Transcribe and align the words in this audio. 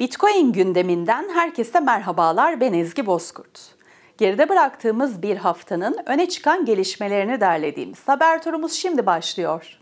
Bitcoin 0.00 0.52
gündeminden 0.52 1.28
herkese 1.34 1.80
merhabalar. 1.80 2.60
Ben 2.60 2.72
Ezgi 2.72 3.06
Bozkurt. 3.06 3.60
Geride 4.18 4.48
bıraktığımız 4.48 5.22
bir 5.22 5.36
haftanın 5.36 5.96
öne 6.06 6.28
çıkan 6.28 6.64
gelişmelerini 6.64 7.40
derlediğimiz 7.40 8.08
haber 8.08 8.42
turumuz 8.42 8.72
şimdi 8.72 9.06
başlıyor. 9.06 9.77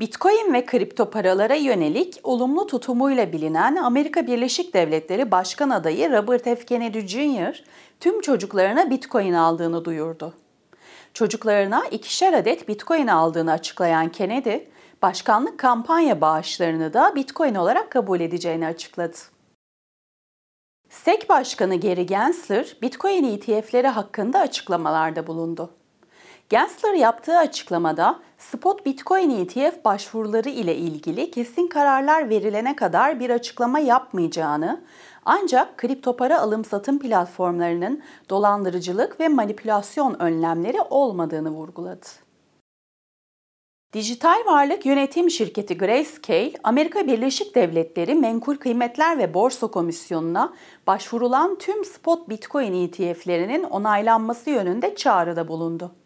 Bitcoin 0.00 0.54
ve 0.54 0.66
kripto 0.66 1.10
paralara 1.10 1.54
yönelik 1.54 2.20
olumlu 2.22 2.66
tutumuyla 2.66 3.32
bilinen 3.32 3.76
Amerika 3.76 4.26
Birleşik 4.26 4.74
Devletleri 4.74 5.30
Başkan 5.30 5.70
adayı 5.70 6.12
Robert 6.12 6.44
F. 6.44 6.56
Kennedy 6.56 7.06
Jr. 7.06 7.64
tüm 8.00 8.20
çocuklarına 8.20 8.90
Bitcoin 8.90 9.32
aldığını 9.32 9.84
duyurdu. 9.84 10.34
Çocuklarına 11.14 11.86
ikişer 11.86 12.32
adet 12.32 12.68
Bitcoin 12.68 13.06
aldığını 13.06 13.52
açıklayan 13.52 14.08
Kennedy, 14.08 14.56
başkanlık 15.02 15.58
kampanya 15.58 16.20
bağışlarını 16.20 16.92
da 16.92 17.14
Bitcoin 17.14 17.54
olarak 17.54 17.90
kabul 17.90 18.20
edeceğini 18.20 18.66
açıkladı. 18.66 19.16
SEC 20.88 21.28
Başkanı 21.28 21.80
Gary 21.80 22.02
Gensler, 22.02 22.76
Bitcoin 22.82 23.24
ETF'leri 23.24 23.88
hakkında 23.88 24.38
açıklamalarda 24.38 25.26
bulundu. 25.26 25.70
Gensler 26.50 26.94
yaptığı 26.94 27.38
açıklamada 27.38 28.18
spot 28.38 28.86
Bitcoin 28.86 29.30
ETF 29.30 29.84
başvuruları 29.84 30.48
ile 30.48 30.76
ilgili 30.76 31.30
kesin 31.30 31.66
kararlar 31.66 32.28
verilene 32.28 32.76
kadar 32.76 33.20
bir 33.20 33.30
açıklama 33.30 33.78
yapmayacağını, 33.78 34.80
ancak 35.24 35.78
kripto 35.78 36.16
para 36.16 36.40
alım 36.40 36.64
satım 36.64 36.98
platformlarının 36.98 38.02
dolandırıcılık 38.30 39.20
ve 39.20 39.28
manipülasyon 39.28 40.20
önlemleri 40.20 40.80
olmadığını 40.90 41.50
vurguladı. 41.50 42.06
Dijital 43.92 44.46
varlık 44.46 44.86
yönetim 44.86 45.30
şirketi 45.30 45.78
Grayscale, 45.78 46.52
Amerika 46.64 47.06
Birleşik 47.06 47.54
Devletleri 47.54 48.14
Menkul 48.14 48.56
Kıymetler 48.56 49.18
ve 49.18 49.34
Borsa 49.34 49.66
Komisyonu'na 49.66 50.54
başvurulan 50.86 51.58
tüm 51.58 51.84
spot 51.84 52.28
Bitcoin 52.28 52.72
ETF'lerinin 52.72 53.62
onaylanması 53.62 54.50
yönünde 54.50 54.94
çağrıda 54.94 55.48
bulundu. 55.48 55.99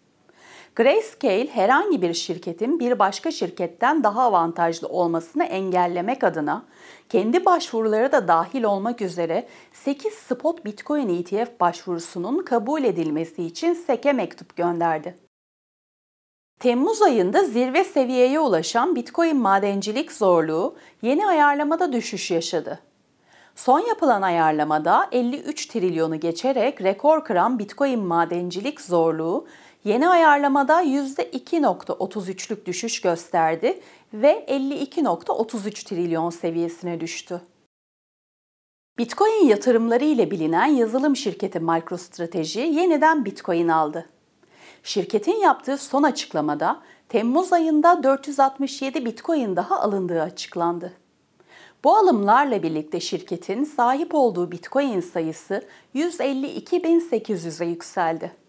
Grayscale 0.76 1.46
herhangi 1.46 2.02
bir 2.02 2.14
şirketin 2.14 2.80
bir 2.80 2.98
başka 2.98 3.30
şirketten 3.30 4.04
daha 4.04 4.22
avantajlı 4.22 4.88
olmasını 4.88 5.44
engellemek 5.44 6.24
adına 6.24 6.64
kendi 7.08 7.44
başvuruları 7.44 8.12
da 8.12 8.28
dahil 8.28 8.62
olmak 8.62 9.00
üzere 9.00 9.46
8 9.72 10.12
spot 10.12 10.64
Bitcoin 10.64 11.08
ETF 11.08 11.60
başvurusunun 11.60 12.44
kabul 12.44 12.84
edilmesi 12.84 13.44
için 13.44 13.74
SEC'e 13.74 14.12
mektup 14.12 14.56
gönderdi. 14.56 15.18
Temmuz 16.60 17.02
ayında 17.02 17.44
zirve 17.44 17.84
seviyeye 17.84 18.40
ulaşan 18.40 18.96
Bitcoin 18.96 19.36
madencilik 19.36 20.12
zorluğu 20.12 20.76
yeni 21.02 21.26
ayarlamada 21.26 21.92
düşüş 21.92 22.30
yaşadı. 22.30 22.80
Son 23.54 23.80
yapılan 23.80 24.22
ayarlamada 24.22 25.08
53 25.12 25.66
trilyonu 25.66 26.20
geçerek 26.20 26.82
rekor 26.82 27.24
kıran 27.24 27.58
Bitcoin 27.58 28.00
madencilik 28.00 28.80
zorluğu 28.80 29.46
Yeni 29.84 30.08
ayarlamada 30.08 30.82
%2.33'lük 30.82 32.66
düşüş 32.66 33.00
gösterdi 33.00 33.80
ve 34.14 34.46
52.33 34.48 35.84
trilyon 35.84 36.30
seviyesine 36.30 37.00
düştü. 37.00 37.40
Bitcoin 38.98 39.46
yatırımları 39.46 40.04
ile 40.04 40.30
bilinen 40.30 40.66
yazılım 40.66 41.16
şirketi 41.16 41.60
MicroStrategy 41.60 42.60
yeniden 42.60 43.24
Bitcoin 43.24 43.68
aldı. 43.68 44.08
Şirketin 44.82 45.40
yaptığı 45.40 45.78
son 45.78 46.02
açıklamada 46.02 46.80
Temmuz 47.08 47.52
ayında 47.52 48.02
467 48.02 49.04
Bitcoin 49.04 49.56
daha 49.56 49.80
alındığı 49.80 50.22
açıklandı. 50.22 50.92
Bu 51.84 51.96
alımlarla 51.96 52.62
birlikte 52.62 53.00
şirketin 53.00 53.64
sahip 53.64 54.14
olduğu 54.14 54.52
Bitcoin 54.52 55.00
sayısı 55.00 55.62
152.800'e 55.94 57.66
yükseldi. 57.66 58.43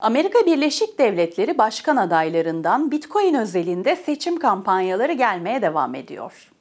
Amerika 0.00 0.46
Birleşik 0.46 0.98
Devletleri 0.98 1.58
başkan 1.58 1.96
adaylarından 1.96 2.90
Bitcoin 2.90 3.34
özelinde 3.34 3.96
seçim 3.96 4.38
kampanyaları 4.38 5.12
gelmeye 5.12 5.62
devam 5.62 5.94
ediyor. 5.94 6.52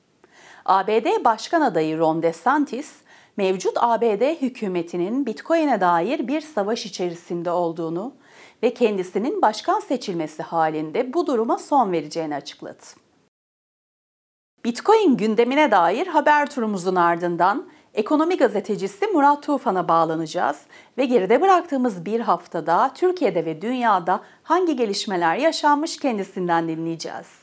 ABD 0.65 1.25
Başkan 1.25 1.61
adayı 1.61 1.97
Ron 1.97 2.23
DeSantis, 2.23 2.95
mevcut 3.37 3.77
ABD 3.77 4.41
hükümetinin 4.41 5.25
Bitcoin'e 5.25 5.81
dair 5.81 6.27
bir 6.27 6.41
savaş 6.41 6.85
içerisinde 6.85 7.51
olduğunu 7.51 8.13
ve 8.63 8.73
kendisinin 8.73 9.41
başkan 9.41 9.79
seçilmesi 9.79 10.43
halinde 10.43 11.13
bu 11.13 11.27
duruma 11.27 11.57
son 11.57 11.91
vereceğini 11.91 12.35
açıkladı. 12.35 12.83
Bitcoin 14.65 15.17
gündemine 15.17 15.71
dair 15.71 16.07
haber 16.07 16.49
turumuzun 16.49 16.95
ardından 16.95 17.69
Ekonomi 17.95 18.37
gazetecisi 18.37 19.07
Murat 19.07 19.43
Tufan'a 19.43 19.87
bağlanacağız 19.87 20.61
ve 20.97 21.05
geride 21.05 21.41
bıraktığımız 21.41 22.05
bir 22.05 22.19
haftada 22.19 22.93
Türkiye'de 22.93 23.45
ve 23.45 23.61
dünyada 23.61 24.21
hangi 24.43 24.75
gelişmeler 24.75 25.35
yaşanmış 25.35 25.99
kendisinden 25.99 26.67
dinleyeceğiz. 26.67 27.39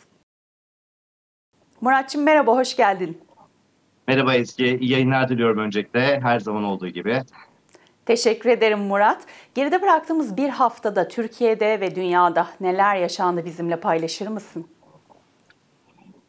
Muratçım 1.81 2.23
merhaba, 2.23 2.57
hoş 2.57 2.77
geldin. 2.77 3.19
Merhaba 4.09 4.35
Ezgi, 4.35 4.79
iyi 4.81 4.91
yayınlar 4.91 5.29
diliyorum 5.29 5.59
öncelikle 5.59 6.21
her 6.21 6.41
zaman 6.41 6.65
olduğu 6.65 6.89
gibi. 6.89 7.23
Teşekkür 8.07 8.51
ederim 8.51 8.79
Murat. 8.79 9.23
Geride 9.55 9.83
bıraktığımız 9.83 10.37
bir 10.37 10.49
haftada 10.49 11.09
Türkiye'de 11.09 11.81
ve 11.81 11.95
dünyada 11.95 12.47
neler 12.61 12.97
yaşandı 12.97 13.45
bizimle 13.45 13.77
paylaşır 13.77 14.27
mısın? 14.27 14.67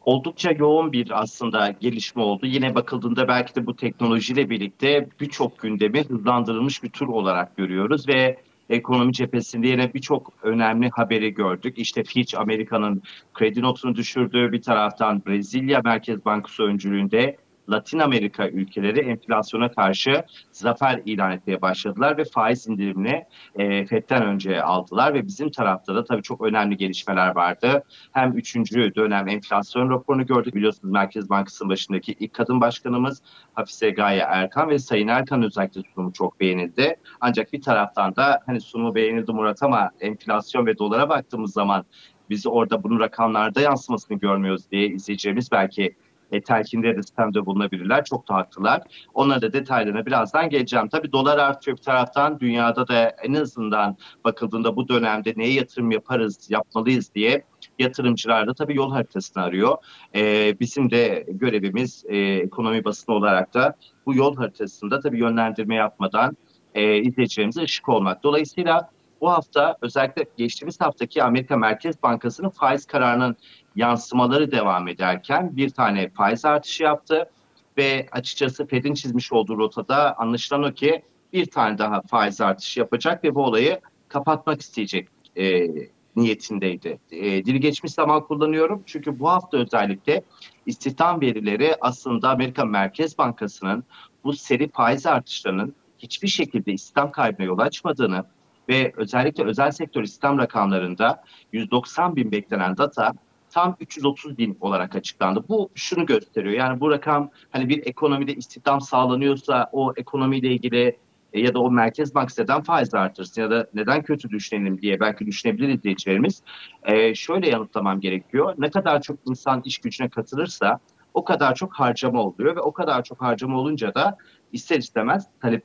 Oldukça 0.04 0.50
yoğun 0.50 0.92
bir 0.92 1.22
aslında 1.22 1.70
gelişme 1.80 2.22
oldu. 2.22 2.46
Yine 2.46 2.74
bakıldığında 2.74 3.28
belki 3.28 3.54
de 3.54 3.66
bu 3.66 3.76
teknolojiyle 3.76 4.50
birlikte 4.50 5.08
birçok 5.20 5.58
gündemi 5.58 6.04
hızlandırılmış 6.04 6.82
bir 6.82 6.90
tur 6.90 7.08
olarak 7.08 7.56
görüyoruz 7.56 8.08
ve 8.08 8.38
ekonomi 8.70 9.12
cephesinde 9.12 9.68
yine 9.68 9.94
birçok 9.94 10.32
önemli 10.42 10.90
haberi 10.90 11.34
gördük. 11.34 11.78
İşte 11.78 12.04
Fitch 12.04 12.38
Amerika'nın 12.38 13.02
kredi 13.34 13.62
notunu 13.62 13.94
düşürdüğü 13.94 14.52
bir 14.52 14.62
taraftan 14.62 15.22
Brezilya 15.26 15.80
Merkez 15.84 16.24
Bankası 16.24 16.62
öncülüğünde 16.62 17.36
Latin 17.70 17.98
Amerika 17.98 18.48
ülkeleri 18.48 19.00
enflasyona 19.00 19.72
karşı 19.72 20.24
zafer 20.52 21.02
ilan 21.04 21.32
etmeye 21.32 21.62
başladılar 21.62 22.18
ve 22.18 22.24
faiz 22.24 22.68
indirimini 22.68 23.24
e, 23.58 23.86
FED'den 23.86 24.22
önce 24.22 24.62
aldılar 24.62 25.14
ve 25.14 25.26
bizim 25.26 25.50
tarafta 25.50 25.94
da 25.94 26.04
tabii 26.04 26.22
çok 26.22 26.40
önemli 26.40 26.76
gelişmeler 26.76 27.34
vardı. 27.34 27.84
Hem 28.12 28.32
üçüncü 28.32 28.94
dönem 28.94 29.28
enflasyon 29.28 29.90
raporunu 29.90 30.26
gördük. 30.26 30.54
Biliyorsunuz 30.54 30.92
Merkez 30.92 31.30
Bankası'nın 31.30 31.70
başındaki 31.70 32.12
ilk 32.12 32.34
kadın 32.34 32.60
başkanımız 32.60 33.22
Hafize 33.54 33.90
Gaye 33.90 34.20
Erkan 34.20 34.68
ve 34.68 34.78
Sayın 34.78 35.08
Erkan 35.08 35.42
özellikle 35.42 35.82
sunumu 35.94 36.12
çok 36.12 36.40
beğenildi. 36.40 36.96
Ancak 37.20 37.52
bir 37.52 37.62
taraftan 37.62 38.16
da 38.16 38.42
hani 38.46 38.60
sunumu 38.60 38.94
beğenildi 38.94 39.32
Murat 39.32 39.62
ama 39.62 39.90
enflasyon 40.00 40.66
ve 40.66 40.78
dolara 40.78 41.08
baktığımız 41.08 41.52
zaman 41.52 41.84
biz 42.30 42.46
orada 42.46 42.82
bunun 42.82 43.00
rakamlarda 43.00 43.60
yansımasını 43.60 44.18
görmüyoruz 44.18 44.70
diye 44.70 44.88
izleyeceğimiz 44.88 45.52
belki 45.52 45.96
e, 46.34 46.40
telkinde 46.40 46.96
de 46.96 47.02
sistemde 47.02 47.46
bulunabilirler. 47.46 48.04
Çok 48.04 48.28
da 48.28 48.34
haklılar. 48.34 48.82
Onlara 49.14 49.42
da 49.42 49.52
detaylarına 49.52 50.06
birazdan 50.06 50.48
geleceğim. 50.48 50.88
Tabii 50.88 51.12
dolar 51.12 51.38
artıyor 51.38 51.76
bir 51.76 51.82
taraftan. 51.82 52.40
Dünyada 52.40 52.88
da 52.88 53.08
en 53.08 53.34
azından 53.34 53.96
bakıldığında 54.24 54.76
bu 54.76 54.88
dönemde 54.88 55.32
neye 55.36 55.52
yatırım 55.52 55.90
yaparız, 55.90 56.50
yapmalıyız 56.50 57.14
diye 57.14 57.44
yatırımcılar 57.78 58.46
da 58.46 58.54
tabii 58.54 58.76
yol 58.76 58.92
haritasını 58.92 59.42
arıyor. 59.42 59.76
Ee, 60.14 60.60
bizim 60.60 60.90
de 60.90 61.26
görevimiz 61.28 62.04
e, 62.08 62.16
ekonomi 62.18 62.84
basını 62.84 63.14
olarak 63.14 63.54
da 63.54 63.76
bu 64.06 64.14
yol 64.14 64.36
haritasında 64.36 65.00
tabii 65.00 65.18
yönlendirme 65.18 65.74
yapmadan 65.74 66.36
e, 66.74 66.96
izleyicilerimize 66.96 67.62
ışık 67.62 67.88
olmak. 67.88 68.22
Dolayısıyla 68.22 68.90
bu 69.20 69.30
hafta 69.30 69.76
özellikle 69.82 70.24
geçtiğimiz 70.36 70.80
haftaki 70.80 71.22
Amerika 71.22 71.56
Merkez 71.56 72.02
Bankası'nın 72.02 72.48
faiz 72.48 72.86
kararının 72.86 73.36
yansımaları 73.76 74.50
devam 74.50 74.88
ederken 74.88 75.56
bir 75.56 75.70
tane 75.70 76.10
faiz 76.10 76.44
artışı 76.44 76.82
yaptı 76.82 77.30
ve 77.78 78.06
açıkçası 78.12 78.66
Fed'in 78.66 78.94
çizmiş 78.94 79.32
olduğu 79.32 79.58
rotada 79.58 80.18
anlaşılan 80.18 80.62
o 80.62 80.72
ki 80.72 81.02
bir 81.32 81.46
tane 81.46 81.78
daha 81.78 82.02
faiz 82.02 82.40
artışı 82.40 82.80
yapacak 82.80 83.24
ve 83.24 83.34
bu 83.34 83.44
olayı 83.44 83.80
kapatmak 84.08 84.60
isteyecek 84.60 85.08
e, 85.36 85.68
niyetindeydi. 86.16 86.98
E, 87.10 87.44
dili 87.44 87.60
geçmiş 87.60 87.92
zaman 87.92 88.26
kullanıyorum 88.26 88.82
çünkü 88.86 89.18
bu 89.18 89.28
hafta 89.28 89.58
özellikle 89.58 90.22
istihdam 90.66 91.20
verileri 91.20 91.76
aslında 91.80 92.30
Amerika 92.30 92.64
Merkez 92.64 93.18
Bankası'nın 93.18 93.84
bu 94.24 94.32
seri 94.32 94.70
faiz 94.70 95.06
artışlarının 95.06 95.74
hiçbir 95.98 96.28
şekilde 96.28 96.72
istihdam 96.72 97.10
kaybına 97.10 97.46
yol 97.46 97.58
açmadığını 97.58 98.24
ve 98.68 98.92
özellikle 98.96 99.44
özel 99.44 99.70
sektör 99.70 100.02
istihdam 100.02 100.38
rakamlarında 100.38 101.24
190 101.52 102.16
bin 102.16 102.32
beklenen 102.32 102.76
data 102.76 103.12
tam 103.54 103.76
330 103.80 104.38
bin 104.38 104.58
olarak 104.60 104.96
açıklandı. 104.96 105.44
Bu 105.48 105.70
şunu 105.74 106.06
gösteriyor. 106.06 106.54
Yani 106.54 106.80
bu 106.80 106.90
rakam 106.90 107.30
hani 107.50 107.68
bir 107.68 107.86
ekonomide 107.86 108.34
istihdam 108.34 108.80
sağlanıyorsa 108.80 109.70
o 109.72 109.92
ekonomiyle 109.96 110.48
ilgili 110.48 110.98
e, 111.32 111.40
ya 111.40 111.54
da 111.54 111.58
o 111.58 111.70
merkez 111.70 112.14
bank 112.14 112.30
neden 112.38 112.62
faiz 112.62 112.94
artırsın 112.94 113.42
ya 113.42 113.50
da 113.50 113.66
neden 113.74 114.02
kötü 114.02 114.30
düşünelim 114.30 114.82
diye 114.82 115.00
belki 115.00 115.26
düşünebilir 115.26 115.68
izleyicilerimiz. 115.68 116.42
E, 116.82 117.14
şöyle 117.14 117.48
yanıtlamam 117.48 118.00
gerekiyor. 118.00 118.54
Ne 118.58 118.70
kadar 118.70 119.02
çok 119.02 119.18
insan 119.26 119.62
iş 119.64 119.78
gücüne 119.78 120.08
katılırsa 120.08 120.78
o 121.14 121.24
kadar 121.24 121.54
çok 121.54 121.74
harcama 121.74 122.22
oluyor 122.22 122.56
ve 122.56 122.60
o 122.60 122.72
kadar 122.72 123.04
çok 123.04 123.22
harcama 123.22 123.58
olunca 123.58 123.94
da 123.94 124.16
ister 124.52 124.78
istemez 124.78 125.26
talep 125.40 125.64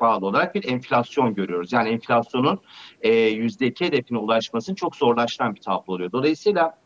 bağlı 0.00 0.26
olarak 0.26 0.54
bir 0.54 0.68
enflasyon 0.68 1.34
görüyoruz. 1.34 1.72
Yani 1.72 1.88
enflasyonun 1.88 2.60
yüzde 3.32 3.66
iki 3.66 3.86
hedefine 3.86 4.18
ulaşmasının 4.18 4.74
çok 4.74 4.96
zorlaştıran 4.96 5.54
bir 5.54 5.60
tablo 5.60 5.92
oluyor. 5.92 6.12
Dolayısıyla 6.12 6.79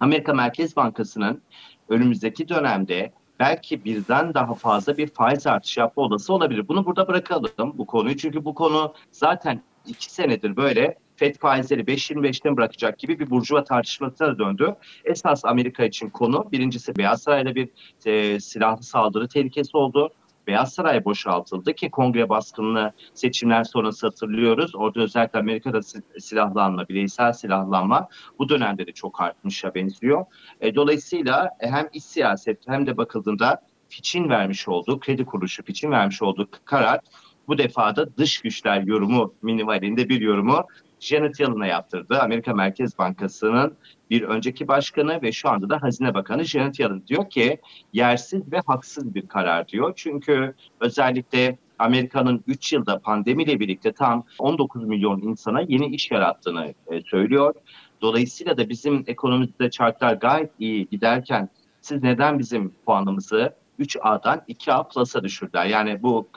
Amerika 0.00 0.34
Merkez 0.34 0.76
Bankası'nın 0.76 1.42
önümüzdeki 1.88 2.48
dönemde 2.48 3.12
belki 3.40 3.84
birden 3.84 4.34
daha 4.34 4.54
fazla 4.54 4.96
bir 4.96 5.06
faiz 5.06 5.46
artışı 5.46 5.80
yapma 5.80 6.02
olası 6.02 6.32
olabilir. 6.32 6.68
Bunu 6.68 6.86
burada 6.86 7.08
bırakalım 7.08 7.74
bu 7.74 7.86
konuyu. 7.86 8.16
Çünkü 8.16 8.44
bu 8.44 8.54
konu 8.54 8.94
zaten 9.10 9.62
iki 9.86 10.12
senedir 10.12 10.56
böyle 10.56 10.98
FED 11.16 11.36
faizleri 11.36 11.80
5.25'ten 11.80 12.56
bırakacak 12.56 12.98
gibi 12.98 13.18
bir 13.18 13.30
burjuva 13.30 13.64
tartışmasına 13.64 14.38
döndü. 14.38 14.76
Esas 15.04 15.44
Amerika 15.44 15.84
için 15.84 16.10
konu 16.10 16.48
birincisi 16.52 16.96
Beyaz 16.96 17.22
Saray'da 17.22 17.54
bir 17.54 17.68
e, 18.06 18.40
silahlı 18.40 18.82
saldırı 18.82 19.28
tehlikesi 19.28 19.76
oldu. 19.76 20.10
Beyaz 20.48 20.72
Saray 20.74 21.04
boşaltıldı 21.04 21.74
ki 21.74 21.90
kongre 21.90 22.28
baskınını 22.28 22.92
seçimler 23.14 23.64
sonrası 23.64 24.06
hatırlıyoruz. 24.06 24.74
Orada 24.74 25.00
özellikle 25.00 25.38
Amerika'da 25.38 25.80
silahlanma, 26.18 26.88
bireysel 26.88 27.32
silahlanma 27.32 28.08
bu 28.38 28.48
dönemde 28.48 28.86
de 28.86 28.92
çok 28.92 29.20
artmışa 29.20 29.74
benziyor. 29.74 30.24
E, 30.60 30.74
dolayısıyla 30.74 31.50
hem 31.58 31.88
iç 31.92 32.04
siyaset 32.04 32.68
hem 32.68 32.86
de 32.86 32.96
bakıldığında 32.96 33.62
Fitch'in 33.88 34.28
vermiş 34.28 34.68
olduğu, 34.68 35.00
kredi 35.00 35.24
kuruluşu 35.24 35.64
Fitch'in 35.64 35.90
vermiş 35.90 36.22
olduğu 36.22 36.48
karar 36.64 37.00
bu 37.48 37.58
defada 37.58 38.16
dış 38.16 38.40
güçler 38.40 38.82
yorumu 38.82 39.34
minimalinde 39.42 40.08
bir 40.08 40.20
yorumu 40.20 40.64
Janet 41.00 41.40
Yellen'a 41.40 41.66
yaptırdı. 41.66 42.18
Amerika 42.20 42.54
Merkez 42.54 42.98
Bankası'nın 42.98 43.74
bir 44.10 44.22
önceki 44.22 44.68
başkanı 44.68 45.22
ve 45.22 45.32
şu 45.32 45.48
anda 45.48 45.70
da 45.70 45.82
Hazine 45.82 46.14
Bakanı 46.14 46.44
Janet 46.44 46.80
Yellen 46.80 47.06
diyor 47.06 47.30
ki 47.30 47.58
yersiz 47.92 48.52
ve 48.52 48.60
haksız 48.66 49.14
bir 49.14 49.26
karar 49.26 49.68
diyor. 49.68 49.92
Çünkü 49.96 50.54
özellikle 50.80 51.58
Amerika'nın 51.78 52.44
3 52.46 52.72
yılda 52.72 52.98
pandemiyle 52.98 53.60
birlikte 53.60 53.92
tam 53.92 54.24
19 54.38 54.84
milyon 54.84 55.20
insana 55.20 55.60
yeni 55.60 55.86
iş 55.86 56.10
yarattığını 56.10 56.74
e, 56.86 57.02
söylüyor. 57.02 57.54
Dolayısıyla 58.00 58.56
da 58.56 58.68
bizim 58.68 59.04
ekonomimizde 59.06 59.70
çarklar 59.70 60.14
gayet 60.14 60.50
iyi 60.58 60.88
giderken 60.88 61.48
siz 61.80 62.02
neden 62.02 62.38
bizim 62.38 62.72
puanımızı 62.86 63.54
3A'dan 63.80 64.42
2A 64.48 64.88
Plus'a 64.88 65.22
düşürdüler? 65.22 65.66
Yani 65.66 66.02
bu 66.02 66.28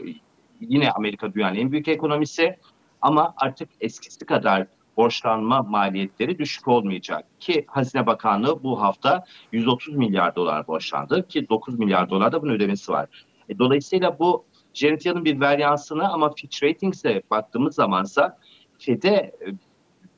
yine 0.62 0.92
Amerika 0.92 1.34
dünyanın 1.34 1.56
en 1.56 1.72
büyük 1.72 1.88
ekonomisi 1.88 2.58
ama 3.02 3.34
artık 3.38 3.70
eskisi 3.82 4.26
kadar 4.26 4.68
borçlanma 4.98 5.62
maliyetleri 5.62 6.40
düşük 6.40 6.68
olmayacak. 6.68 7.26
Ki 7.40 7.66
Hazine 7.68 8.06
Bakanlığı 8.06 8.64
bu 8.64 8.82
hafta 8.82 9.26
130 9.52 9.96
milyar 9.96 10.36
dolar 10.36 10.68
borçlandı 10.68 11.28
ki 11.28 11.50
9 11.50 11.80
milyar 11.80 12.10
dolar 12.10 12.32
da 12.32 12.42
bunun 12.42 12.54
ödemesi 12.54 12.92
var. 12.92 13.10
E, 13.50 13.60
dolayısıyla 13.60 14.20
bu 14.20 14.46
Janet 14.74 15.06
Yellen'ın 15.06 15.26
bir 15.26 15.42
varyansını 15.42 16.10
ama 16.10 16.34
Fitch 16.34 16.64
Ratings'e 16.64 17.22
baktığımız 17.32 17.76
zamansa 17.76 18.38
FED'e 18.80 19.10
e, 19.10 19.32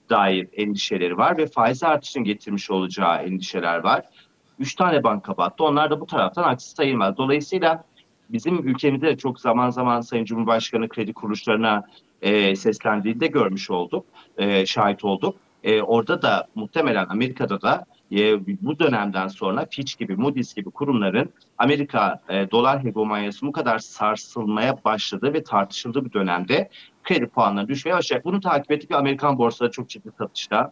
dair 0.09 0.47
endişeleri 0.53 1.17
var 1.17 1.37
ve 1.37 1.47
faiz 1.47 1.83
artışının 1.83 2.25
getirmiş 2.25 2.71
olacağı 2.71 3.17
endişeler 3.17 3.77
var. 3.77 4.05
Üç 4.59 4.75
tane 4.75 5.03
banka 5.03 5.37
battı. 5.37 5.63
Onlar 5.63 5.89
da 5.89 6.01
bu 6.01 6.05
taraftan 6.05 6.43
haksız 6.43 6.75
sayılmaz. 6.75 7.17
Dolayısıyla 7.17 7.83
bizim 8.29 8.67
ülkemizde 8.67 9.17
çok 9.17 9.39
zaman 9.39 9.69
zaman 9.69 10.01
Sayın 10.01 10.25
Cumhurbaşkanı 10.25 10.89
kredi 10.89 11.13
kuruluşlarına 11.13 11.83
e, 12.21 12.55
seslendiğinde 12.55 13.27
görmüş 13.27 13.71
olduk, 13.71 14.05
e, 14.37 14.65
şahit 14.65 15.03
olduk. 15.03 15.35
E, 15.63 15.81
orada 15.81 16.21
da 16.21 16.47
muhtemelen 16.55 17.05
Amerika'da 17.09 17.61
da 17.61 17.85
e, 18.11 18.47
bu 18.61 18.79
dönemden 18.79 19.27
sonra 19.27 19.65
Fitch 19.71 19.97
gibi, 19.97 20.15
Moody's 20.15 20.53
gibi 20.53 20.69
kurumların 20.69 21.29
Amerika 21.57 22.21
e, 22.29 22.51
dolar 22.51 22.83
hegemonyası 22.83 23.47
bu 23.47 23.51
kadar 23.51 23.79
sarsılmaya 23.79 24.83
başladığı 24.85 25.33
ve 25.33 25.43
tartışıldığı 25.43 26.05
bir 26.05 26.13
dönemde 26.13 26.69
kredi 27.03 27.27
puanları 27.27 27.67
düşmeye 27.67 27.95
başlayacak. 27.95 28.25
Bunu 28.25 28.41
takip 28.41 28.71
ettik 28.71 28.91
Amerikan 28.91 29.37
borsaları 29.37 29.71
çok 29.71 29.89
ciddi 29.89 30.09
satışta 30.17 30.71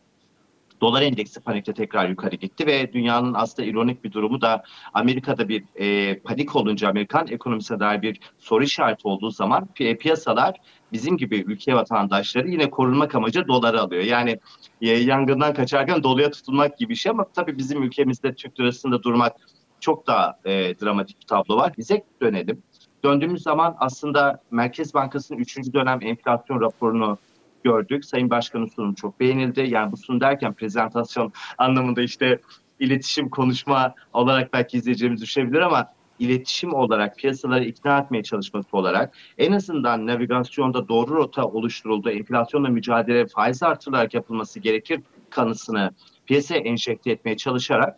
dolar 0.82 1.02
endeksi 1.02 1.40
panikte 1.40 1.74
tekrar 1.74 2.10
yukarı 2.10 2.36
gitti 2.36 2.68
ve 2.68 2.94
dünyanın 2.94 3.34
aslında 3.34 3.70
ironik 3.70 4.04
bir 4.04 4.12
durumu 4.12 4.42
da 4.42 4.64
Amerika'da 4.94 5.50
bir 5.50 5.64
e, 5.76 6.20
panik 6.20 6.56
olunca 6.56 6.90
Amerikan 6.90 7.28
ekonomisine 7.28 7.80
dair 7.80 8.02
bir 8.02 8.20
soru 8.40 8.64
işareti 8.64 9.08
olduğu 9.08 9.32
zaman 9.32 9.68
pi 9.68 9.98
piyasalar 9.98 10.56
bizim 10.92 11.18
gibi 11.18 11.38
ülke 11.38 11.76
vatandaşları 11.76 12.50
yine 12.50 12.70
korunmak 12.70 13.16
amacı 13.16 13.48
doları 13.48 13.82
alıyor. 13.82 14.04
Yani 14.04 14.40
e, 14.82 14.90
yangından 14.90 15.54
kaçarken 15.54 16.04
doluya 16.04 16.32
tutunmak 16.32 16.78
gibi 16.78 16.90
bir 16.90 16.96
şey 16.96 17.10
ama 17.10 17.26
tabii 17.36 17.58
bizim 17.58 17.84
ülkemizde 17.84 18.34
Türk 18.34 18.60
lirasında 18.60 19.04
durmak 19.04 19.36
çok 19.80 20.08
daha 20.08 20.40
e, 20.46 20.52
dramatik 20.80 21.22
bir 21.22 21.28
tablo 21.28 21.58
var. 21.58 21.74
Bize 21.78 22.04
dönelim. 22.22 22.64
Döndüğümüz 23.04 23.44
zaman 23.44 23.76
aslında 23.80 24.42
Merkez 24.52 24.94
Bankası'nın 24.94 25.40
3. 25.40 25.74
dönem 25.74 26.00
enflasyon 26.02 26.62
raporunu 26.62 27.18
gördük. 27.64 28.06
Sayın 28.06 28.30
Başkan'ın 28.30 28.68
sunumu 28.68 28.96
çok 28.96 29.20
beğenildi. 29.20 29.66
Yani 29.70 29.92
bu 29.92 29.98
sunum 29.98 30.22
derken 30.22 30.54
prezentasyon 30.54 31.34
anlamında 31.58 32.02
işte 32.02 32.40
iletişim, 32.80 33.30
konuşma 33.30 33.96
olarak 34.14 34.54
belki 34.54 34.78
izleyeceğimiz 34.78 35.22
düşebilir 35.22 35.60
ama 35.60 35.94
iletişim 36.20 36.74
olarak 36.74 37.18
piyasaları 37.18 37.66
ikna 37.66 38.00
etmeye 38.00 38.24
çalışması 38.24 38.78
olarak 38.78 39.14
en 39.38 39.52
azından 39.52 40.08
navigasyonda 40.08 40.88
doğru 40.88 41.16
rota 41.16 41.46
oluşturuldu, 41.46 42.10
enflasyonla 42.10 42.70
mücadele 42.70 43.28
faiz 43.28 43.64
artırılarak 43.64 44.14
yapılması 44.14 44.60
gerekir 44.60 45.02
kanısını 45.30 45.92
piyasaya 46.26 46.62
enjekte 46.62 47.12
etmeye 47.12 47.38
çalışarak 47.38 47.98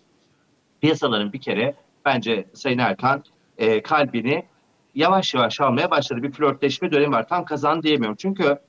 piyasaların 0.81 1.33
bir 1.33 1.42
kere 1.42 1.75
bence 2.06 2.45
Sayın 2.54 2.77
Erkan 2.77 3.24
e, 3.57 3.81
kalbini 3.81 4.45
yavaş 4.95 5.33
yavaş 5.33 5.62
almaya 5.62 5.92
başladı. 5.92 6.24
Bir 6.24 6.31
flörtleşme 6.31 6.92
dönemi 6.92 7.13
var. 7.13 7.27
Tam 7.27 7.45
kazan 7.45 7.83
diyemiyorum. 7.83 8.16
Çünkü 8.19 8.59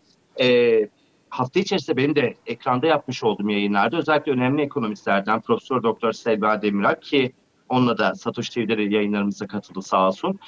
e, 0.41 0.89
hafta 1.29 1.61
içerisinde 1.61 1.97
benim 1.97 2.17
de 2.17 2.35
ekranda 2.47 2.87
yapmış 2.87 3.25
olduğum 3.25 3.51
yayınlarda 3.51 3.97
özellikle 3.97 4.33
önemli 4.33 4.63
ekonomistlerden 4.63 5.41
Profesör 5.41 5.83
Doktor 5.83 6.13
Selva 6.13 6.63
Demirak 6.63 7.03
ki 7.03 7.33
onunla 7.69 7.99
da 7.99 8.15
Satoshi 8.15 8.55
TV'de 8.55 8.83
yayınlarımıza 8.83 9.47
katıldı 9.47 9.83
sağ 9.83 10.09
olsun. 10.09 10.39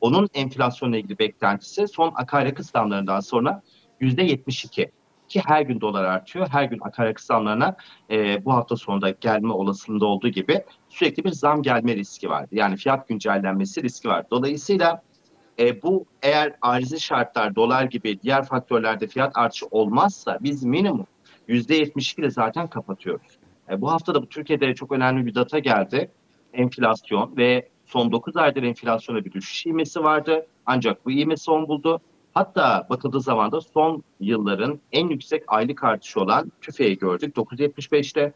Onun 0.00 0.28
enflasyonla 0.34 0.96
ilgili 0.96 1.18
beklentisi 1.18 1.88
son 1.88 2.12
akaryakıt 2.14 2.66
zamlarından 2.66 3.20
sonra 3.20 3.62
yüzde 4.00 4.22
72 4.22 4.90
ki 5.28 5.42
her 5.46 5.62
gün 5.62 5.80
dolar 5.80 6.04
artıyor. 6.04 6.48
Her 6.48 6.64
gün 6.64 6.78
akaryakıt 6.80 7.24
zamlarına 7.24 7.76
e, 8.10 8.44
bu 8.44 8.52
hafta 8.52 8.76
sonunda 8.76 9.10
gelme 9.10 9.52
olasılığında 9.52 10.06
olduğu 10.06 10.28
gibi 10.28 10.64
sürekli 10.88 11.24
bir 11.24 11.32
zam 11.32 11.62
gelme 11.62 11.96
riski 11.96 12.30
vardı. 12.30 12.48
Yani 12.52 12.76
fiyat 12.76 13.08
güncellenmesi 13.08 13.82
riski 13.82 14.08
var. 14.08 14.24
Dolayısıyla 14.30 15.02
e, 15.58 15.82
bu 15.82 16.06
eğer 16.22 16.54
arizi 16.62 17.00
şartlar 17.00 17.54
dolar 17.54 17.84
gibi 17.84 18.20
diğer 18.22 18.44
faktörlerde 18.44 19.06
fiyat 19.06 19.36
artışı 19.36 19.66
olmazsa 19.70 20.38
biz 20.42 20.64
minimum 20.64 21.06
%72 21.48 22.20
ile 22.20 22.30
zaten 22.30 22.66
kapatıyoruz. 22.68 23.38
E, 23.70 23.80
bu 23.80 23.92
hafta 23.92 24.14
da 24.14 24.22
bu 24.22 24.26
Türkiye'de 24.26 24.74
çok 24.74 24.92
önemli 24.92 25.26
bir 25.26 25.34
data 25.34 25.58
geldi. 25.58 26.10
Enflasyon 26.52 27.36
ve 27.36 27.68
son 27.86 28.12
9 28.12 28.36
aydır 28.36 28.62
enflasyona 28.62 29.24
bir 29.24 29.32
düşüş 29.32 29.66
ivmesi 29.66 30.04
vardı. 30.04 30.46
Ancak 30.66 31.06
bu 31.06 31.10
ivme 31.10 31.36
son 31.36 31.68
buldu. 31.68 32.00
Hatta 32.34 32.86
bakıldığı 32.90 33.20
zaman 33.20 33.52
da 33.52 33.60
son 33.60 34.02
yılların 34.20 34.80
en 34.92 35.08
yüksek 35.08 35.42
aylık 35.46 35.84
artışı 35.84 36.20
olan 36.20 36.52
TÜFE'yi 36.60 36.98
gördük 36.98 37.36
9.75'te. 37.36 38.32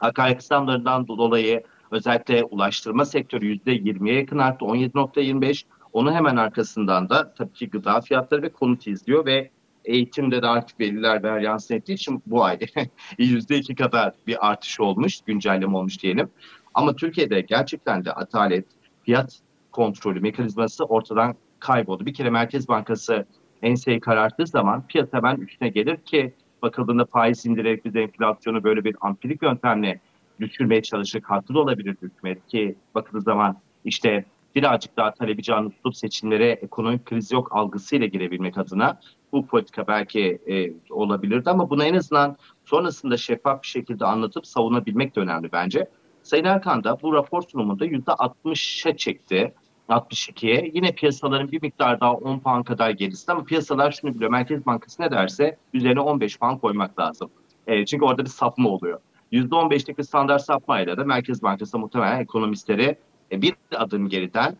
Akaryakıt 0.00 0.44
zamlarından 0.44 1.08
dolayı 1.08 1.62
özellikle 1.90 2.44
ulaştırma 2.44 3.04
sektörü 3.04 3.56
%20'ye 3.56 4.14
yakın 4.14 4.38
arttı 4.38 4.64
17.25. 4.64 5.64
Onun 5.96 6.12
hemen 6.12 6.36
arkasından 6.36 7.08
da 7.08 7.34
tabii 7.34 7.52
ki 7.52 7.70
gıda 7.70 8.00
fiyatları 8.00 8.42
ve 8.42 8.48
konut 8.48 8.86
izliyor 8.86 9.26
ve 9.26 9.50
eğitimde 9.84 10.42
de 10.42 10.46
artık 10.46 10.80
veriler 10.80 11.22
ver 11.22 11.40
yansın 11.40 11.74
ettiği 11.74 11.92
için 11.92 12.22
bu 12.26 12.44
ay 12.44 12.58
yüzde 13.18 13.56
iki 13.56 13.74
kadar 13.74 14.14
bir 14.26 14.50
artış 14.50 14.80
olmuş, 14.80 15.20
güncelleme 15.20 15.76
olmuş 15.76 16.02
diyelim. 16.02 16.30
Ama 16.74 16.96
Türkiye'de 16.96 17.40
gerçekten 17.40 18.04
de 18.04 18.12
atalet, 18.12 18.66
fiyat 19.02 19.40
kontrolü 19.72 20.20
mekanizması 20.20 20.84
ortadan 20.84 21.34
kayboldu. 21.58 22.06
Bir 22.06 22.14
kere 22.14 22.30
Merkez 22.30 22.68
Bankası 22.68 23.26
enseyi 23.62 24.00
kararttığı 24.00 24.46
zaman 24.46 24.86
piyasa 24.86 25.16
hemen 25.16 25.36
üstüne 25.36 25.68
gelir 25.68 25.96
ki 25.96 26.34
bakıldığında 26.62 27.04
faiz 27.04 27.46
indirerek 27.46 27.84
biz 27.84 27.96
enflasyonu 27.96 28.64
böyle 28.64 28.84
bir 28.84 28.96
ampirik 29.00 29.42
yöntemle 29.42 30.00
düşürmeye 30.40 30.82
çalışır. 30.82 31.22
Haklı 31.22 31.54
da 31.54 31.58
olabilir 31.58 31.96
hükümet 32.02 32.46
ki 32.46 32.76
bakıldığı 32.94 33.22
zaman 33.22 33.56
işte 33.84 34.24
birazcık 34.56 34.96
daha 34.96 35.14
talebi 35.14 35.42
canlı 35.42 35.70
tutup 35.70 35.96
seçimlere 35.96 36.50
ekonomik 36.50 37.04
kriz 37.04 37.32
yok 37.32 37.48
algısıyla 37.56 38.06
girebilmek 38.06 38.58
adına 38.58 39.00
bu 39.32 39.46
politika 39.46 39.86
belki 39.86 40.38
e, 40.46 40.72
olabilirdi 40.90 41.50
ama 41.50 41.70
bunu 41.70 41.84
en 41.84 41.94
azından 41.94 42.36
sonrasında 42.64 43.16
şeffaf 43.16 43.62
bir 43.62 43.68
şekilde 43.68 44.04
anlatıp 44.04 44.46
savunabilmek 44.46 45.16
de 45.16 45.20
önemli 45.20 45.52
bence. 45.52 45.90
Sayın 46.22 46.44
Erkan 46.44 46.84
da 46.84 47.02
bu 47.02 47.12
rapor 47.14 47.42
sunumunda 47.42 47.86
%60'a 47.86 48.96
çekti. 48.96 49.54
62'ye. 49.88 50.70
Yine 50.74 50.92
piyasaların 50.92 51.52
bir 51.52 51.62
miktar 51.62 52.00
daha 52.00 52.14
10 52.14 52.38
puan 52.38 52.62
kadar 52.62 52.90
gerisinde 52.90 53.32
ama 53.32 53.44
piyasalar 53.44 53.92
şunu 53.92 54.14
biliyor. 54.14 54.30
Merkez 54.30 54.66
Bankası 54.66 55.02
ne 55.02 55.10
derse 55.10 55.58
üzerine 55.74 56.00
15 56.00 56.38
puan 56.38 56.58
koymak 56.58 56.98
lazım. 56.98 57.30
E, 57.66 57.86
çünkü 57.86 58.04
orada 58.04 58.24
bir 58.24 58.30
sapma 58.30 58.68
oluyor. 58.68 59.00
%15'lik 59.32 59.98
bir 59.98 60.02
standart 60.02 60.42
sapmayla 60.42 60.96
da 60.96 61.04
Merkez 61.04 61.42
Bankası 61.42 61.78
muhtemelen 61.78 62.20
ekonomistleri 62.20 62.96
e, 63.32 63.42
bir 63.42 63.54
adım 63.74 64.08
geriden 64.08 64.56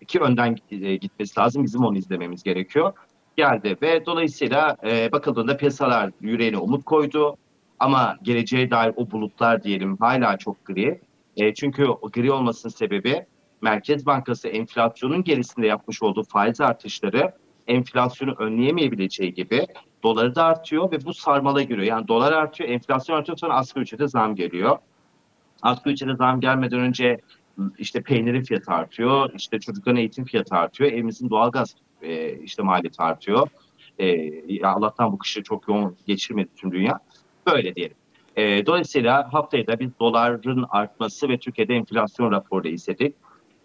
iki 0.00 0.20
önden 0.20 0.56
e, 0.70 0.96
gitmesi 0.96 1.40
lazım. 1.40 1.64
Bizim 1.64 1.84
onu 1.84 1.98
izlememiz 1.98 2.42
gerekiyor. 2.42 2.92
Geldi 3.36 3.76
ve 3.82 4.06
dolayısıyla 4.06 4.76
e, 4.84 5.12
bakıldığında 5.12 5.56
piyasalar 5.56 6.10
yüreğine 6.20 6.58
umut 6.58 6.84
koydu. 6.84 7.36
Ama 7.78 8.16
geleceğe 8.22 8.70
dair 8.70 8.92
o 8.96 9.10
bulutlar 9.10 9.62
diyelim 9.62 9.96
hala 9.96 10.36
çok 10.36 10.64
gri. 10.64 11.00
E, 11.36 11.54
çünkü 11.54 11.84
o 11.84 12.10
gri 12.10 12.32
olmasının 12.32 12.72
sebebi 12.72 13.26
Merkez 13.62 14.06
Bankası 14.06 14.48
enflasyonun 14.48 15.24
gerisinde 15.24 15.66
yapmış 15.66 16.02
olduğu 16.02 16.22
faiz 16.22 16.60
artışları 16.60 17.32
enflasyonu 17.66 18.34
önleyemeyebileceği 18.38 19.34
gibi 19.34 19.66
doları 20.02 20.34
da 20.34 20.44
artıyor 20.44 20.92
ve 20.92 21.04
bu 21.04 21.14
sarmala 21.14 21.62
giriyor. 21.62 21.86
Yani 21.86 22.08
dolar 22.08 22.32
artıyor, 22.32 22.70
enflasyon 22.70 23.16
artıyor 23.16 23.38
sonra 23.38 23.54
asgari 23.54 23.82
ücrete 23.82 24.08
zam 24.08 24.34
geliyor. 24.34 24.78
Asgari 25.62 25.94
ücrete 25.94 26.16
zam 26.16 26.40
gelmeden 26.40 26.80
önce 26.80 27.20
işte 27.78 28.02
peynirin 28.02 28.42
fiyatı 28.42 28.72
artıyor, 28.72 29.30
işte 29.34 29.58
çocukların 29.60 29.96
eğitim 29.96 30.24
fiyatı 30.24 30.54
artıyor, 30.54 30.92
evimizin 30.92 31.30
doğalgaz 31.30 31.74
e, 32.02 32.38
işte 32.38 32.62
maliyeti 32.62 33.02
artıyor. 33.02 33.48
E, 33.98 34.66
Allah'tan 34.66 35.12
bu 35.12 35.18
kışı 35.18 35.42
çok 35.42 35.68
yoğun 35.68 35.96
geçirmedi 36.06 36.48
tüm 36.56 36.72
dünya. 36.72 37.00
Böyle 37.46 37.74
diyelim. 37.74 37.96
E, 38.36 38.66
dolayısıyla 38.66 39.32
haftaya 39.32 39.66
da 39.66 39.80
biz 39.80 39.90
doların 40.00 40.66
artması 40.68 41.28
ve 41.28 41.38
Türkiye'de 41.38 41.74
enflasyon 41.74 42.32
raporu 42.32 42.64
da 42.64 42.68
izledik. 42.68 43.14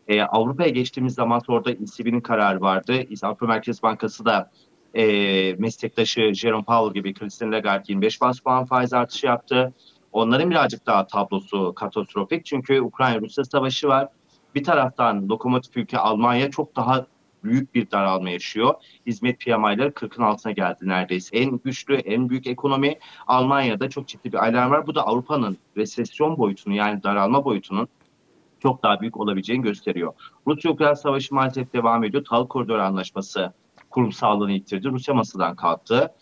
E, 0.07 0.21
Avrupa'ya 0.21 0.69
geçtiğimiz 0.69 1.13
zaman 1.13 1.41
orada 1.47 1.71
ECB'nin 1.71 2.21
kararı 2.21 2.61
vardı. 2.61 3.03
Avrupa 3.23 3.45
Merkez 3.45 3.83
Bankası 3.83 4.25
da 4.25 4.51
e, 4.93 5.55
meslektaşı 5.59 6.33
Jerome 6.33 6.63
Powell 6.63 6.93
gibi 6.93 7.13
Christine 7.13 7.51
Lagarde 7.51 7.83
25 7.87 8.21
bas 8.21 8.39
puan 8.39 8.65
faiz 8.65 8.93
artışı 8.93 9.25
yaptı. 9.25 9.73
Onların 10.15 10.49
birazcık 10.49 10.85
daha 10.85 11.07
tablosu 11.07 11.73
katastrofik 11.75 12.45
çünkü 12.45 12.81
Ukrayna-Rusya 12.81 13.45
savaşı 13.45 13.87
var. 13.87 14.07
Bir 14.55 14.63
taraftan 14.63 15.29
lokomotif 15.29 15.77
ülke 15.77 15.97
Almanya 15.97 16.51
çok 16.51 16.75
daha 16.75 17.05
büyük 17.43 17.75
bir 17.75 17.91
daralma 17.91 18.29
yaşıyor. 18.29 18.73
Hizmet 19.05 19.39
PMI'ları 19.39 19.89
40'ın 19.89 20.23
altına 20.23 20.51
geldi 20.51 20.77
neredeyse. 20.81 21.37
En 21.37 21.59
güçlü, 21.63 21.95
en 21.95 22.29
büyük 22.29 22.47
ekonomi 22.47 22.95
Almanya'da 23.27 23.89
çok 23.89 24.07
ciddi 24.07 24.33
bir 24.33 24.47
alarm 24.47 24.71
var. 24.71 24.87
Bu 24.87 24.95
da 24.95 25.07
Avrupa'nın 25.07 25.57
resesyon 25.77 26.37
boyutunu 26.37 26.73
yani 26.75 27.03
daralma 27.03 27.45
boyutunun 27.45 27.87
çok 28.59 28.83
daha 28.83 29.01
büyük 29.01 29.17
olabileceğini 29.17 29.63
gösteriyor. 29.63 30.13
Rusya-Ukrayna 30.47 30.95
savaşı 30.95 31.35
maalesef 31.35 31.73
devam 31.73 32.03
ediyor. 32.03 32.25
Tahıl 32.25 32.47
Koridoru 32.47 32.81
Anlaşması 32.81 33.53
kurumsallığını 33.95 34.51
yitirdi. 34.51 34.89
Rusya 34.89 35.13
masadan 35.13 35.55
kalktı. 35.55 36.13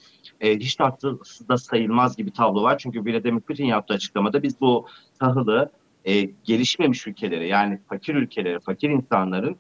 E, 0.42 0.58
hiç 0.60 0.76
tatsız 0.76 1.50
da 1.50 1.58
sayılmaz 1.58 2.18
gibi 2.18 2.32
tablo 2.32 2.64
var. 2.64 2.78
Çünkü 2.78 3.06
Vladimir 3.06 3.42
Putin 3.42 3.66
yaptığı 3.66 3.94
açıklamada 3.94 4.44
biz 4.44 4.62
bu 4.62 4.88
tahılı 5.20 5.72
e, 6.06 6.22
gelişmemiş 6.22 7.08
ülkelere 7.08 7.48
yani 7.48 7.80
fakir 7.90 8.16
ülkelere, 8.16 8.60
fakir 8.60 8.90
insanların 8.90 9.56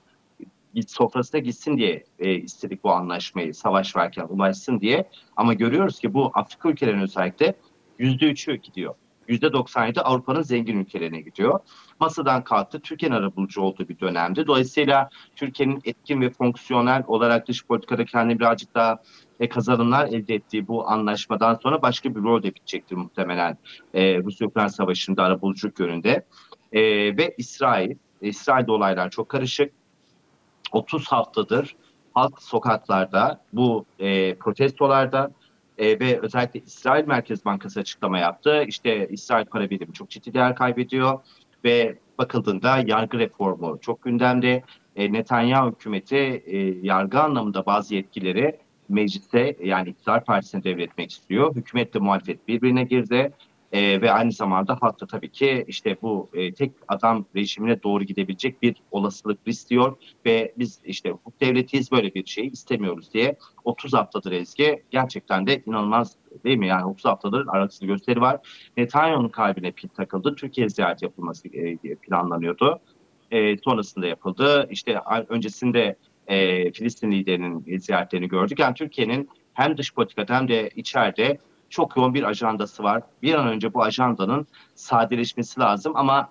sofrasına 0.88 1.40
gitsin 1.42 1.78
diye 1.78 2.04
e, 2.20 2.36
istedik 2.36 2.84
bu 2.84 2.92
anlaşmayı 2.92 3.54
savaş 3.54 3.96
varken 3.96 4.26
ulaşsın 4.30 4.80
diye. 4.80 5.10
Ama 5.36 5.54
görüyoruz 5.54 6.00
ki 6.00 6.14
bu 6.14 6.32
Afrika 6.34 6.70
ülkelerinin 6.70 7.02
özellikle 7.02 7.54
yüzde 8.00 8.26
üçü 8.26 8.56
gidiyor. 8.56 8.96
%97 9.30 10.02
Avrupa'nın 10.02 10.42
zengin 10.42 10.80
ülkelerine 10.80 11.22
gidiyor. 11.22 11.60
Masadan 12.00 12.44
kalktı. 12.44 12.80
Türkiye'nin 12.80 13.16
arabulucu 13.16 13.62
olduğu 13.62 13.90
bir 13.90 14.00
dönemdi. 14.00 14.48
Dolayısıyla 14.48 15.10
Türkiye'nin 15.36 15.82
etkin 15.86 16.22
ve 16.22 16.30
fonksiyonel 16.30 17.04
olarak 17.08 17.48
dış 17.48 17.66
politikada 17.66 18.06
kendini 18.06 18.40
birazcık 18.40 18.76
daha 18.76 19.02
e, 19.40 19.50
kazanımlar 19.50 20.08
elde 20.08 20.36
ettiği 20.36 20.68
bu 20.68 20.90
anlaşmadan 20.90 21.56
sonra 21.56 21.82
başka 21.82 22.16
bir 22.16 22.24
rol 22.24 22.44
de 22.44 22.56
bitecektir 22.56 22.96
muhtemelen 22.96 23.58
e, 23.94 24.18
Rusya-Ukrayna 24.18 24.70
Savaşı'nda 24.70 25.24
arabuluculuk 25.24 25.80
yönünde. 25.80 26.26
E, 26.72 26.82
ve 27.18 27.36
İsrail, 27.38 27.96
İsrail'de 28.22 28.72
olaylar 28.72 29.10
çok 29.10 29.30
karışık. 29.30 29.74
30 30.72 31.08
haftadır 31.08 31.76
halk 32.14 32.42
sokaklarda 32.42 33.42
bu 33.54 33.86
e, 34.00 34.36
protestolarda 34.36 35.32
e, 35.78 36.00
ve 36.00 36.20
özellikle 36.20 36.60
İsrail 36.60 37.08
Merkez 37.08 37.46
Bankası 37.46 37.80
açıklama 37.80 38.20
yaptı. 38.20 38.64
İşte 38.68 39.08
İsrail 39.08 39.46
para 39.46 39.70
birimi 39.70 39.94
çok 39.94 40.10
ciddi 40.10 40.34
değer 40.34 40.56
kaybediyor 40.56 41.20
ve 41.66 41.98
bakıldığında 42.18 42.84
yargı 42.86 43.20
reformu 43.20 43.78
çok 43.82 44.04
gündemde. 44.04 44.64
E, 44.96 45.14
Netanyahu 45.14 45.72
hükümeti 45.72 46.44
e, 46.46 46.58
yargı 46.82 47.20
anlamında 47.20 47.66
bazı 47.66 47.96
yetkileri 47.96 48.60
mecliste 48.90 49.56
yani 49.64 49.90
iktidar 49.90 50.26
partisine 50.26 50.64
devretmek 50.64 51.12
istiyor. 51.12 51.56
Hükümetle 51.56 52.00
muhalefet 52.00 52.48
birbirine 52.48 52.84
girdi. 52.84 53.32
E, 53.74 54.02
ve 54.02 54.12
aynı 54.12 54.32
zamanda 54.32 54.78
halk 54.82 55.10
tabii 55.10 55.30
ki 55.30 55.66
işte 55.68 55.98
bu 56.02 56.30
e, 56.34 56.54
tek 56.54 56.72
adam 56.88 57.26
rejimine 57.36 57.84
doğru 57.84 58.04
gidebilecek 58.04 58.62
bir 58.62 58.76
olasılık 58.92 59.40
istiyor 59.46 59.96
ve 60.26 60.54
biz 60.58 60.80
işte 60.86 61.10
hukuk 61.10 61.42
devletiyiz 61.42 61.92
böyle 61.92 62.14
bir 62.14 62.26
şey 62.26 62.48
istemiyoruz 62.48 63.14
diye 63.14 63.36
30 63.64 63.94
haftadır 63.94 64.32
Ezgi 64.32 64.84
gerçekten 64.92 65.48
de 65.48 65.64
inanılmaz 65.66 66.16
değil 66.44 66.58
mi? 66.58 66.68
Yani 66.68 66.86
30 66.86 67.06
haftadır 67.06 67.48
aralıksız 67.48 67.88
gösteri 67.88 68.22
var. 68.22 68.40
Netanyahu'nun 68.78 69.30
kalbine 69.30 69.72
pil 69.72 69.88
takıldı. 69.90 70.36
Türkiye 70.36 70.70
ziyaret 70.70 71.02
yapılması 71.02 71.48
e, 71.48 71.78
planlanıyordu. 71.96 72.80
E, 73.32 73.58
sonrasında 73.58 74.08
yapıldı. 74.08 74.68
İşte 74.72 75.00
öncesinde 75.30 75.96
e, 76.28 76.72
Filistin 76.72 77.12
liderinin 77.12 77.80
ziyaretlerini 77.80 78.28
gördük. 78.28 78.60
Yani 78.60 78.74
Türkiye'nin 78.74 79.30
hem 79.54 79.78
dış 79.78 79.94
politikada 79.94 80.36
hem 80.36 80.48
de 80.48 80.70
içeride 80.76 81.38
çok 81.74 81.98
yoğun 81.98 82.14
bir 82.14 82.24
ajandası 82.24 82.84
var. 82.84 83.04
Bir 83.22 83.34
an 83.34 83.48
önce 83.48 83.74
bu 83.74 83.84
ajandanın 83.84 84.48
sadeleşmesi 84.76 85.60
lazım 85.60 85.94
ama 85.96 86.30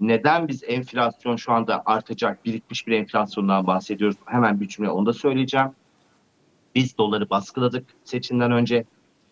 neden 0.00 0.48
biz 0.48 0.64
enflasyon 0.64 1.36
şu 1.36 1.52
anda 1.52 1.82
artacak, 1.86 2.44
birikmiş 2.44 2.86
bir 2.86 2.92
enflasyondan 2.92 3.66
bahsediyoruz? 3.66 4.16
Hemen 4.24 4.60
bir 4.60 4.68
cümle 4.68 4.90
onu 4.90 5.06
da 5.06 5.12
söyleyeceğim. 5.12 5.68
Biz 6.74 6.98
doları 6.98 7.30
baskıladık 7.30 7.86
seçimden 8.04 8.52
önce. 8.52 8.84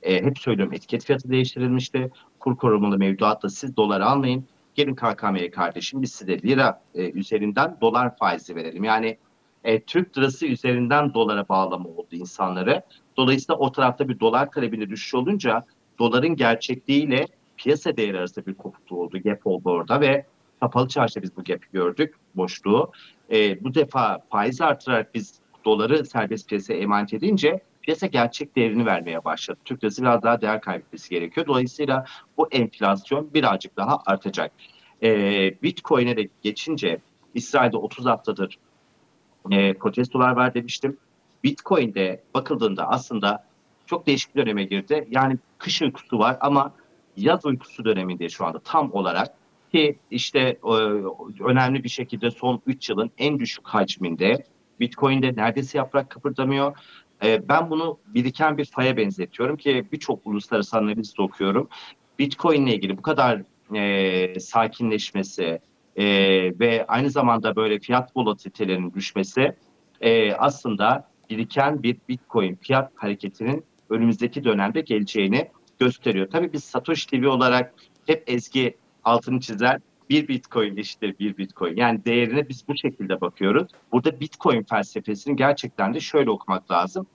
E, 0.02 0.24
hep 0.24 0.38
söylüyorum 0.38 0.74
etiket 0.74 1.04
fiyatı 1.04 1.30
değiştirilmişti. 1.30 2.10
Kur 2.40 2.56
korumalı 2.56 2.98
mevduatta 2.98 3.48
siz 3.48 3.76
dolar 3.76 4.00
almayın. 4.00 4.44
Gelin 4.74 4.94
KKM'ye 4.94 5.50
kardeşim 5.50 6.02
biz 6.02 6.12
size 6.12 6.42
lira 6.42 6.82
e, 6.94 7.10
üzerinden 7.10 7.76
dolar 7.80 8.16
faizi 8.16 8.56
verelim. 8.56 8.84
Yani 8.84 9.18
e, 9.66 9.80
Türk 9.80 10.18
lirası 10.18 10.46
üzerinden 10.46 11.14
dolara 11.14 11.48
bağlama 11.48 11.88
oldu 11.88 12.08
insanları. 12.12 12.82
Dolayısıyla 13.16 13.58
o 13.58 13.72
tarafta 13.72 14.08
bir 14.08 14.20
dolar 14.20 14.50
talebinde 14.50 14.90
düşüş 14.90 15.14
olunca 15.14 15.64
doların 15.98 16.36
gerçekliğiyle 16.36 17.26
piyasa 17.56 17.96
değeri 17.96 18.18
arasında 18.18 18.46
bir 18.46 18.54
kopukluk 18.54 18.98
oldu, 18.98 19.18
gap 19.24 19.46
oldu 19.46 19.70
orada 19.70 20.00
ve 20.00 20.26
kapalı 20.60 20.88
çarşıda 20.88 21.22
biz 21.22 21.36
bu 21.36 21.44
gap'i 21.44 21.66
gördük, 21.72 22.14
boşluğu. 22.34 22.92
E, 23.32 23.64
bu 23.64 23.74
defa 23.74 24.18
faiz 24.30 24.60
artırarak 24.60 25.14
biz 25.14 25.34
doları 25.64 26.06
serbest 26.06 26.48
piyasaya 26.48 26.80
emanet 26.80 27.14
edince 27.14 27.60
piyasa 27.82 28.06
gerçek 28.06 28.56
değerini 28.56 28.86
vermeye 28.86 29.24
başladı. 29.24 29.58
Türk 29.64 29.84
lirası 29.84 30.02
biraz 30.02 30.22
daha 30.22 30.40
değer 30.40 30.60
kaybetmesi 30.60 31.10
gerekiyor. 31.10 31.46
Dolayısıyla 31.46 32.04
bu 32.36 32.48
enflasyon 32.50 33.34
birazcık 33.34 33.76
daha 33.76 33.98
artacak. 34.06 34.52
E, 35.02 35.08
Bitcoin'e 35.62 36.16
de 36.16 36.28
geçince 36.42 36.98
İsrail'de 37.34 37.76
30 37.76 38.06
haftadır 38.06 38.58
e, 39.50 39.74
protestolar 39.74 40.36
var 40.36 40.54
demiştim. 40.54 40.96
Bitcoin'de 41.44 42.22
bakıldığında 42.34 42.88
aslında 42.88 43.44
çok 43.86 44.06
değişik 44.06 44.34
bir 44.34 44.40
döneme 44.40 44.64
girdi. 44.64 45.08
Yani 45.10 45.38
kış 45.58 45.82
uykusu 45.82 46.18
var 46.18 46.36
ama 46.40 46.72
yaz 47.16 47.46
uykusu 47.46 47.84
döneminde 47.84 48.28
şu 48.28 48.44
anda 48.44 48.58
tam 48.58 48.92
olarak 48.92 49.34
ki 49.72 49.98
işte 50.10 50.40
e, 50.64 50.72
önemli 51.44 51.84
bir 51.84 51.88
şekilde 51.88 52.30
son 52.30 52.62
3 52.66 52.90
yılın 52.90 53.10
en 53.18 53.38
düşük 53.38 53.68
hacminde 53.68 54.44
Bitcoin'de 54.80 55.36
neredeyse 55.36 55.78
yaprak 55.78 56.10
kıpırdamıyor. 56.10 56.76
E, 57.24 57.48
ben 57.48 57.70
bunu 57.70 57.98
biriken 58.06 58.58
bir 58.58 58.64
faya 58.64 58.96
benzetiyorum 58.96 59.56
ki 59.56 59.86
birçok 59.92 60.26
uluslararası 60.26 60.76
analiz 60.76 61.20
okuyorum. 61.20 61.68
Bitcoin 62.18 62.66
ile 62.66 62.74
ilgili 62.74 62.98
bu 62.98 63.02
kadar 63.02 63.42
e, 63.74 64.40
sakinleşmesi 64.40 65.60
e, 65.96 66.04
ve 66.60 66.84
aynı 66.88 67.10
zamanda 67.10 67.56
böyle 67.56 67.78
fiyat 67.78 68.16
volatilitelerinin 68.16 68.94
düşmesi 68.94 69.56
e, 70.00 70.32
aslında 70.32 71.08
biriken 71.30 71.82
bir 71.82 71.96
Bitcoin 72.08 72.54
fiyat 72.54 72.92
hareketinin 72.94 73.64
önümüzdeki 73.90 74.44
dönemde 74.44 74.80
geleceğini 74.80 75.50
gösteriyor. 75.78 76.30
Tabii 76.30 76.52
biz 76.52 76.64
Satoshi 76.64 77.06
TV 77.06 77.28
olarak 77.28 77.74
hep 78.06 78.24
Ezgi 78.26 78.76
altını 79.04 79.40
çizer. 79.40 79.80
bir 80.10 80.28
bitcoin 80.28 80.76
eşittir 80.76 81.18
bir 81.18 81.36
bitcoin. 81.36 81.76
Yani 81.76 82.04
değerine 82.04 82.48
biz 82.48 82.68
bu 82.68 82.76
şekilde 82.76 83.20
bakıyoruz. 83.20 83.68
Burada 83.92 84.20
bitcoin 84.20 84.62
felsefesini 84.62 85.36
gerçekten 85.36 85.94
de 85.94 86.00
şöyle 86.00 86.30
okumak 86.30 86.70
lazım. 86.70 87.06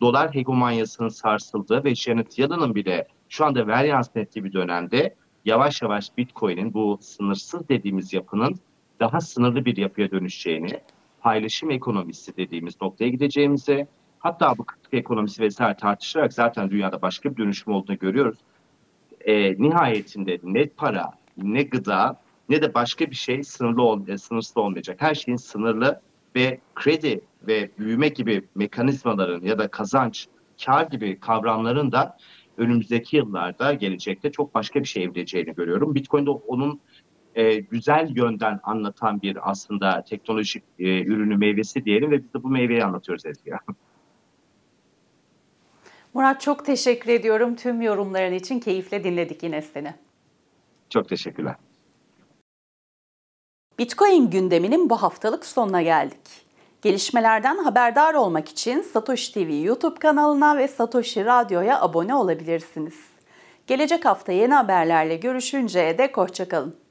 Dolar 0.00 0.34
hegemonyasının 0.34 1.08
sarsıldığı 1.08 1.84
ve 1.84 1.94
Janet 1.94 2.38
Yellen'ın 2.38 2.74
bile 2.74 3.08
şu 3.28 3.44
anda 3.44 3.66
ver 3.66 3.84
yansın 3.84 4.20
ettiği 4.20 4.44
bir 4.44 4.52
dönemde 4.52 5.14
yavaş 5.44 5.82
yavaş 5.82 6.16
bitcoin'in 6.18 6.74
bu 6.74 6.98
sınırsız 7.00 7.68
dediğimiz 7.68 8.12
yapının 8.12 8.54
daha 9.00 9.20
sınırlı 9.20 9.64
bir 9.64 9.76
yapıya 9.76 10.10
dönüşeceğini, 10.10 10.80
paylaşım 11.20 11.70
ekonomisi 11.70 12.36
dediğimiz 12.36 12.82
noktaya 12.82 13.08
gideceğimizi, 13.08 13.86
hatta 14.18 14.58
bu 14.58 14.64
kıtlık 14.64 14.94
ekonomisi 14.94 15.42
vesaire 15.42 15.76
tartışarak 15.76 16.32
zaten 16.32 16.70
dünyada 16.70 17.02
başka 17.02 17.30
bir 17.30 17.36
dönüşüm 17.36 17.72
olduğunu 17.72 17.98
görüyoruz. 17.98 18.38
E, 19.20 19.62
nihayetinde 19.62 20.38
ne 20.42 20.66
para, 20.66 21.10
ne 21.36 21.62
gıda, 21.62 22.20
ne 22.48 22.62
de 22.62 22.74
başka 22.74 23.10
bir 23.10 23.16
şey 23.16 23.44
sınırlı 23.44 23.82
ol, 23.82 24.08
e, 24.08 24.18
sınırsız 24.18 24.56
olmayacak. 24.56 24.96
Her 25.02 25.14
şeyin 25.14 25.36
sınırlı 25.36 26.00
ve 26.36 26.58
kredi 26.74 27.20
ve 27.48 27.70
büyüme 27.78 28.08
gibi 28.08 28.44
mekanizmaların 28.54 29.40
ya 29.46 29.58
da 29.58 29.68
kazanç, 29.68 30.26
kar 30.64 30.86
gibi 30.86 31.20
kavramların 31.20 31.92
da 31.92 32.16
önümüzdeki 32.56 33.16
yıllarda 33.16 33.74
gelecekte 33.74 34.32
çok 34.32 34.54
başka 34.54 34.80
bir 34.80 34.88
şey 34.88 35.04
evrileceğini 35.04 35.54
görüyorum. 35.54 35.94
Bitcoin'de 35.94 36.30
onun 36.30 36.80
e, 37.34 37.54
güzel 37.54 38.16
yönden 38.16 38.60
anlatan 38.62 39.22
bir 39.22 39.50
aslında 39.50 40.04
teknolojik 40.04 40.64
e, 40.78 41.04
ürünü 41.04 41.36
meyvesi 41.36 41.84
diyelim 41.84 42.10
ve 42.10 42.22
biz 42.22 42.34
de 42.34 42.42
bu 42.42 42.48
meyveyi 42.48 42.84
anlatıyoruz 42.84 43.26
Ezgi. 43.26 43.50
Murat 46.14 46.40
çok 46.40 46.66
teşekkür 46.66 47.10
ediyorum. 47.10 47.56
Tüm 47.56 47.82
yorumların 47.82 48.34
için 48.34 48.60
keyifle 48.60 49.04
dinledik 49.04 49.42
yine 49.42 49.62
seni. 49.62 49.94
Çok 50.90 51.08
teşekkürler. 51.08 51.54
Bitcoin 53.78 54.30
gündeminin 54.30 54.90
bu 54.90 54.96
haftalık 54.96 55.46
sonuna 55.46 55.82
geldik. 55.82 56.43
Gelişmelerden 56.84 57.56
haberdar 57.58 58.14
olmak 58.14 58.48
için 58.48 58.82
Satoshi 58.82 59.32
TV 59.32 59.64
YouTube 59.64 59.98
kanalına 59.98 60.56
ve 60.56 60.68
Satoshi 60.68 61.24
Radyo'ya 61.24 61.80
abone 61.80 62.14
olabilirsiniz. 62.14 62.94
Gelecek 63.66 64.04
hafta 64.04 64.32
yeni 64.32 64.54
haberlerle 64.54 65.16
görüşünceye 65.16 65.98
dek 65.98 66.16
hoşçakalın. 66.16 66.83